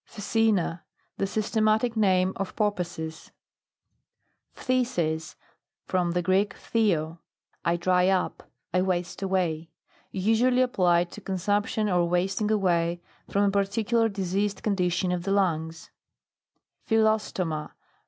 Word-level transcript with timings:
PHCECENA. 0.07 0.81
The 1.19 1.27
systematic 1.27 1.95
name 1.95 2.33
of 2.35 2.55
porpoises. 2.55 3.31
PHTHISIS. 4.55 5.35
From 5.85 6.13
the 6.13 6.23
Greek, 6.23 6.55
phthed, 6.55 7.19
I 7.63 7.77
dry 7.77 8.07
up, 8.07 8.49
I 8.73 8.81
waste 8.81 9.21
away. 9.21 9.69
Usually 10.09 10.63
ap 10.63 10.73
plied 10.73 11.11
to 11.11 11.21
consumption, 11.21 11.87
or 11.87 12.09
wasting 12.09 12.49
away, 12.49 12.99
from 13.29 13.43
a 13.43 13.51
particular 13.51 14.09
diseased 14.09 14.63
condition 14.63 15.11
of 15.11 15.21
the 15.21 15.31
lungs 15.31 15.91
PHYLLOSTOMA. 16.87 17.73